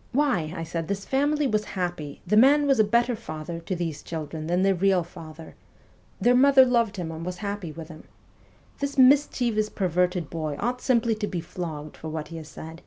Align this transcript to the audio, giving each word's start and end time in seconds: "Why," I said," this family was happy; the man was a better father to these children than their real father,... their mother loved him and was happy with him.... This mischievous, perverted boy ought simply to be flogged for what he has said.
"Why," 0.12 0.52
I 0.54 0.62
said," 0.62 0.88
this 0.88 1.06
family 1.06 1.46
was 1.46 1.64
happy; 1.72 2.20
the 2.26 2.36
man 2.36 2.66
was 2.66 2.78
a 2.78 2.84
better 2.84 3.16
father 3.16 3.60
to 3.60 3.74
these 3.74 4.02
children 4.02 4.46
than 4.46 4.60
their 4.60 4.74
real 4.74 5.02
father,... 5.02 5.54
their 6.20 6.34
mother 6.34 6.66
loved 6.66 6.98
him 6.98 7.10
and 7.10 7.24
was 7.24 7.38
happy 7.38 7.72
with 7.72 7.88
him.... 7.88 8.04
This 8.80 8.98
mischievous, 8.98 9.70
perverted 9.70 10.28
boy 10.28 10.58
ought 10.60 10.82
simply 10.82 11.14
to 11.14 11.26
be 11.26 11.40
flogged 11.40 11.96
for 11.96 12.10
what 12.10 12.28
he 12.28 12.36
has 12.36 12.48
said. 12.48 12.82